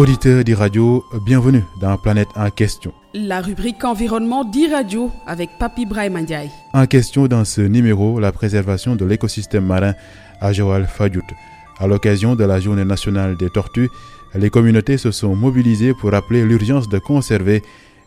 Auditeurs 0.00 0.44
d'e-radio, 0.44 1.04
bienvenue 1.26 1.62
dans 1.78 1.98
Planète 1.98 2.30
en 2.34 2.48
question. 2.48 2.90
La 3.12 3.42
rubrique 3.42 3.84
environnement 3.84 4.44
d'e-radio 4.44 5.10
avec 5.26 5.50
Papi 5.58 5.84
Brahim 5.84 6.16
Ndiaye. 6.20 6.48
En 6.72 6.86
question 6.86 7.26
dans 7.26 7.44
ce 7.44 7.60
numéro, 7.60 8.18
la 8.18 8.32
préservation 8.32 8.96
de 8.96 9.04
l'écosystème 9.04 9.66
marin 9.66 9.92
à 10.40 10.54
Joal 10.54 10.86
Fadjout. 10.86 11.20
À 11.78 11.86
l'occasion 11.86 12.34
de 12.34 12.44
la 12.44 12.60
journée 12.60 12.86
nationale 12.86 13.36
des 13.36 13.50
tortues, 13.50 13.90
les 14.34 14.48
communautés 14.48 14.96
se 14.96 15.10
sont 15.10 15.36
mobilisées 15.36 15.92
pour 15.92 16.12
rappeler 16.12 16.46
l'urgence 16.46 16.88
de 16.88 16.98
conserver 16.98 17.62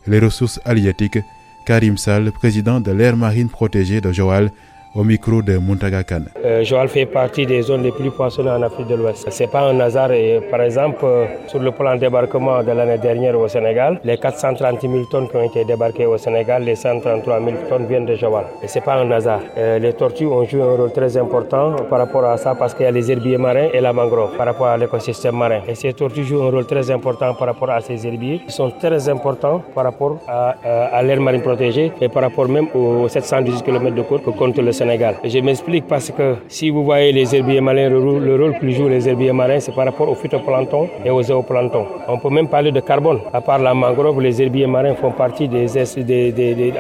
les 0.08 0.18
ressources 0.18 0.60
halieutiques. 0.66 1.20
Karim 1.68 1.98
Sall, 2.00 2.32
président 2.32 2.80
de 2.80 2.90
l'aire 2.92 3.18
marine 3.18 3.50
protégée 3.50 4.02
de 4.02 4.12
Joal, 4.12 4.50
au 4.96 5.04
micro 5.04 5.42
de 5.42 5.58
Muntaga 5.58 6.04
Khan. 6.04 6.24
Euh, 6.46 6.64
Joal 6.64 6.88
fait 6.88 7.06
partie 7.08 7.46
des 7.46 7.62
zones 7.64 7.82
les 7.84 7.92
plus 7.92 8.12
poissonnées 8.12 8.52
en 8.52 8.62
Afrique 8.62 8.88
de 8.88 8.96
l'Ouest. 8.96 9.26
C'est 9.32 9.48
pas 9.52 9.62
un 9.62 9.80
hasard. 9.80 10.10
Par 10.52 10.62
exemple, 10.62 11.00
euh, 11.04 11.26
sur 11.48 11.60
le 11.60 11.72
plan 11.72 11.96
débarquement 11.98 12.62
de 12.64 12.72
l'année 12.72 13.00
dernière 13.00 13.40
au 13.40 13.48
Sénégal, 13.48 14.00
les 14.04 14.18
430 14.18 14.82
000 14.82 15.06
tonnes 15.10 15.28
qui 15.30 15.36
ont 15.36 15.44
été 15.44 15.66
débarquées 15.66 16.06
au 16.06 16.18
Sénégal, 16.18 16.64
les 16.64 16.76
133 16.76 17.40
000 17.44 17.52
tonnes 17.70 17.88
viennent 17.88 18.06
de 18.06 18.16
Joal. 18.16 18.46
Et 18.62 18.68
c'est 18.68 18.82
pas 18.82 18.96
un 18.96 19.10
hasard. 19.12 19.40
Euh, 19.58 19.80
les 19.80 19.94
tortues 19.94 20.28
ont 20.28 20.46
joué 20.46 20.62
un 20.62 20.76
rôle 20.76 20.92
très 20.92 21.18
important 21.18 21.76
par 21.90 21.98
rapport 22.00 22.26
à 22.26 22.38
ça 22.38 22.54
parce 22.54 22.74
qu'il 22.76 22.84
y 22.86 22.88
a 22.88 22.92
les 22.92 23.12
herbiers 23.12 23.38
marins 23.38 23.70
et 23.74 23.82
la 23.82 23.94
mangrove 23.94 24.38
par 24.38 24.46
rapport 24.46 24.68
à 24.68 24.78
l'écosystème 24.78 25.36
marin. 25.36 25.62
Et 25.68 25.74
ces 25.74 25.94
tortues 25.94 26.24
jouent 26.24 26.44
un 26.44 26.52
rôle 26.52 26.68
très 26.68 26.92
important 26.92 27.34
par 27.34 27.48
rapport 27.48 27.72
à 27.72 27.82
ces 27.82 28.06
herbiers 28.06 28.42
qui 28.46 28.52
sont 28.54 28.70
très 28.70 29.10
importants 29.10 29.64
par 29.74 29.86
rapport 29.86 30.20
à, 30.28 30.50
à 30.98 31.02
l'aire 31.02 31.20
marine 31.20 31.42
protégée 31.42 31.92
et 32.00 32.10
par 32.10 32.22
rapport 32.22 32.48
même 32.48 32.68
aux 32.76 33.08
718 33.08 33.64
km 33.64 33.96
de 33.96 34.02
côte 34.04 34.24
que 34.24 34.30
compte 34.30 34.58
le 34.60 34.72
Sénégal. 34.72 34.83
Je 35.24 35.40
m'explique 35.40 35.88
parce 35.88 36.12
que 36.12 36.36
si 36.50 36.70
vous 36.70 36.84
voyez 36.84 37.12
les 37.14 37.34
herbiers 37.34 37.62
marins, 37.62 37.90
le 37.90 38.00
rôle, 38.00 38.54
que 38.60 38.70
jouent 38.70 38.90
les 38.90 39.08
herbiers 39.08 39.32
marins, 39.32 39.60
c'est 39.60 39.74
par 39.74 39.86
rapport 39.86 40.10
aux 40.10 40.16
phytoplanctons 40.16 40.90
et 41.06 41.10
aux 41.10 41.24
zooplanctons. 41.24 41.86
On 42.08 42.18
peut 42.18 42.30
même 42.30 42.50
parler 42.50 42.72
de 42.72 42.82
carbone. 42.82 43.20
À 43.32 43.40
part 43.40 43.60
la 43.60 43.74
mangrove, 43.74 44.20
les 44.22 44.42
herbiers 44.42 44.68
marins 44.68 44.94
font 44.96 45.12
partie 45.12 45.48
des, 45.48 45.68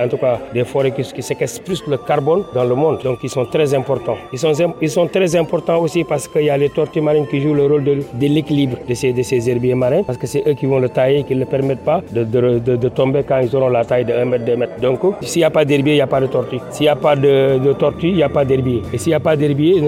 en 0.03 0.07
tout 0.09 0.17
cas, 0.17 0.39
des 0.53 0.65
forêts 0.65 0.91
qui, 0.91 1.03
séquestrent 1.21 1.63
plus 1.63 1.81
le 1.87 1.97
carbone 1.97 2.43
dans 2.53 2.65
le 2.65 2.75
monde. 2.75 2.99
Donc 3.03 3.19
ils 3.23 3.29
sont 3.29 3.45
très 3.45 3.73
importants. 3.73 4.17
Ils 4.33 4.39
sont, 4.39 4.51
ils 4.81 4.89
sont 4.89 5.07
très 5.07 5.35
importants 5.35 5.79
aussi 5.79 6.03
parce 6.03 6.27
qu'il 6.27 6.43
y 6.43 6.49
a 6.49 6.57
les 6.57 6.69
tortues 6.69 7.01
marines 7.01 7.27
qui 7.27 7.39
jouent 7.41 7.53
le 7.53 7.65
rôle 7.65 7.83
de, 7.83 8.03
l'équilibre 8.19 8.77
de 8.87 8.93
ces, 8.93 9.13
de 9.13 9.21
ces 9.23 9.49
herbiers 9.49 9.75
marins 9.75 10.03
parce 10.03 10.17
que 10.17 10.27
c'est 10.27 10.43
eux 10.45 10.53
qui 10.53 10.65
vont 10.65 10.79
le 10.79 10.89
tailler, 10.89 11.23
qui 11.23 11.35
ne 11.35 11.39
le 11.41 11.45
permettent 11.45 11.85
pas 11.85 12.01
de, 12.11 12.23
de, 12.23 12.89
tomber 12.89 13.23
quand 13.23 13.39
ils 13.39 13.55
auront 13.55 13.69
la 13.69 13.85
taille 13.85 14.05
de 14.05 14.13
1 14.13 14.25
mètre, 14.25 14.45
2 14.45 14.55
mètres. 14.57 14.79
Donc 14.81 14.99
s'il 15.21 15.39
n'y 15.39 15.45
a 15.45 15.49
pas 15.49 15.63
d'herbier, 15.63 15.93
il 15.93 15.95
n'y 15.95 16.01
a 16.01 16.07
pas 16.07 16.19
de 16.19 16.27
tortue. 16.27 16.57
S'il 16.71 16.83
n'y 16.83 16.89
a 16.89 16.95
pas 16.95 17.15
de, 17.15 17.59
de 17.59 17.73
tortue, 17.73 17.92
il 18.01 18.15
n'y 18.15 18.23
a 18.23 18.29
pas 18.29 18.45
d'herbier. 18.45 18.81
Et 18.91 18.97
s'il 18.97 19.09
n'y 19.11 19.15
a 19.15 19.19
pas 19.19 19.35
d'herbier, 19.35 19.81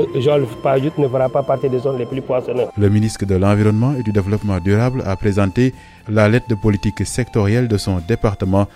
Pajut 0.63 0.91
ne 0.97 1.07
fera 1.07 1.29
pas 1.29 1.43
partie 1.43 1.69
des 1.69 1.79
zones 1.79 1.97
les 1.97 2.05
plus 2.05 2.21
poissonneuses. 2.21 2.67
Le 2.77 2.89
ministre 2.89 3.25
de 3.25 3.35
l'Environnement 3.35 3.93
et 3.97 4.03
du 4.03 4.11
Développement 4.11 4.59
durable 4.59 5.03
a 5.05 5.15
présenté 5.15 5.73
la 6.09 6.29
lettre 6.29 6.47
de 6.47 6.55
politique 6.55 7.05
sectorielle 7.05 7.67
de 7.67 7.77
son 7.77 7.99
département 8.07 8.67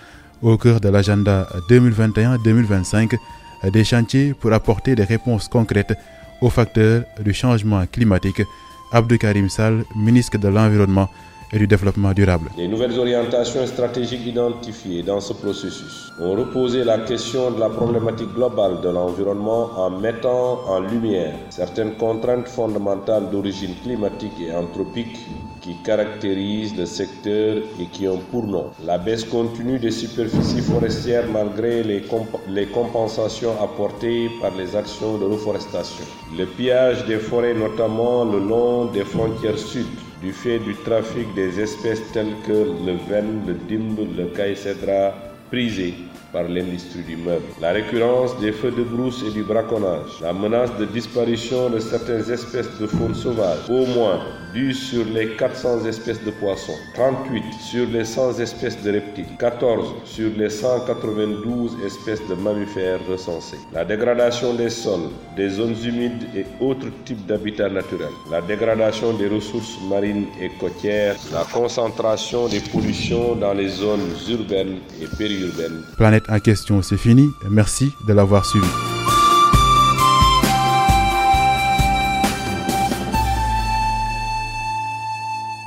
au 0.42 0.56
cœur 0.56 0.80
de 0.80 0.88
l'agenda 0.88 1.46
2021-2025 1.68 3.16
des 3.72 3.84
chantiers 3.84 4.34
pour 4.34 4.52
apporter 4.52 4.94
des 4.94 5.04
réponses 5.04 5.48
concrètes 5.48 5.94
aux 6.40 6.50
facteurs 6.50 7.02
du 7.22 7.34
changement 7.34 7.84
climatique. 7.86 8.42
Abdou 8.92 9.18
Karim 9.18 9.48
Sall, 9.48 9.84
ministre 9.94 10.38
de 10.38 10.48
l'Environnement 10.48 11.08
et 11.52 11.58
du 11.58 11.66
développement 11.66 12.12
durable. 12.12 12.50
Les 12.56 12.68
nouvelles 12.68 12.98
orientations 12.98 13.66
stratégiques 13.66 14.26
identifiées 14.26 15.02
dans 15.02 15.20
ce 15.20 15.32
processus 15.32 16.12
ont 16.20 16.32
reposé 16.32 16.84
la 16.84 16.98
question 16.98 17.50
de 17.50 17.58
la 17.60 17.68
problématique 17.68 18.32
globale 18.34 18.80
de 18.82 18.88
l'environnement 18.88 19.70
en 19.76 19.90
mettant 19.90 20.60
en 20.68 20.80
lumière 20.80 21.34
certaines 21.50 21.94
contraintes 21.94 22.48
fondamentales 22.48 23.30
d'origine 23.30 23.74
climatique 23.82 24.40
et 24.40 24.52
anthropique 24.52 25.18
qui 25.60 25.76
caractérisent 25.84 26.76
le 26.76 26.86
secteur 26.86 27.56
et 27.78 27.86
qui 27.86 28.06
ont 28.08 28.18
pour 28.30 28.46
nom 28.46 28.66
la 28.84 28.98
baisse 28.98 29.24
continue 29.24 29.78
des 29.78 29.90
superficies 29.90 30.62
forestières 30.62 31.26
malgré 31.30 31.82
les, 31.82 32.02
les 32.48 32.66
compensations 32.66 33.52
apportées 33.62 34.30
par 34.40 34.54
les 34.56 34.74
actions 34.76 35.18
de 35.18 35.24
reforestation, 35.24 36.04
le 36.38 36.46
pillage 36.46 37.06
des 37.06 37.18
forêts 37.18 37.54
notamment 37.54 38.24
le 38.24 38.38
long 38.38 38.86
des 38.86 39.04
frontières 39.04 39.58
sud 39.58 39.86
du 40.20 40.32
fait 40.32 40.58
du 40.58 40.74
trafic 40.74 41.34
des 41.34 41.60
espèces 41.60 42.02
telles 42.12 42.36
que 42.46 42.52
le 42.52 42.96
ven, 43.08 43.46
le 43.46 43.54
dimbe, 43.54 44.06
le 44.16 44.26
caïcédra 44.26 45.29
prisés 45.50 45.94
par 46.32 46.44
l'industrie 46.44 47.02
du 47.02 47.16
meuble, 47.16 47.42
la 47.60 47.72
récurrence 47.72 48.38
des 48.38 48.52
feux 48.52 48.70
de 48.70 48.84
brousse 48.84 49.24
et 49.26 49.32
du 49.32 49.42
braconnage, 49.42 50.20
la 50.22 50.32
menace 50.32 50.70
de 50.78 50.84
disparition 50.84 51.68
de 51.70 51.80
certaines 51.80 52.30
espèces 52.30 52.70
de 52.80 52.86
faune 52.86 53.14
sauvage, 53.16 53.68
au 53.68 53.84
moins 53.86 54.20
10 54.54 54.74
sur 54.74 55.04
les 55.06 55.30
400 55.36 55.86
espèces 55.86 56.22
de 56.24 56.30
poissons, 56.30 56.78
38 56.94 57.42
sur 57.60 57.86
les 57.88 58.04
100 58.04 58.38
espèces 58.38 58.80
de 58.82 58.92
reptiles, 58.92 59.26
14 59.40 59.88
sur 60.04 60.30
les 60.36 60.50
192 60.50 61.76
espèces 61.84 62.22
de 62.28 62.34
mammifères 62.34 63.00
recensées, 63.08 63.58
la 63.72 63.84
dégradation 63.84 64.54
des 64.54 64.70
sols, 64.70 65.10
des 65.36 65.48
zones 65.48 65.76
humides 65.84 66.28
et 66.36 66.44
autres 66.60 66.88
types 67.04 67.26
d'habitats 67.26 67.68
naturels, 67.68 68.14
la 68.30 68.40
dégradation 68.40 69.12
des 69.14 69.26
ressources 69.26 69.78
marines 69.88 70.26
et 70.40 70.50
côtières, 70.60 71.16
la 71.32 71.44
concentration 71.52 72.46
des 72.46 72.60
pollutions 72.60 73.34
dans 73.34 73.52
les 73.52 73.68
zones 73.68 74.14
urbaines 74.28 74.78
et 75.02 75.06
périurbaines 75.16 75.39
en 76.30 76.40
question, 76.40 76.82
c'est 76.82 76.96
fini. 76.96 77.32
Merci 77.48 77.92
de 78.06 78.12
l'avoir 78.12 78.44
suivi. 78.46 78.89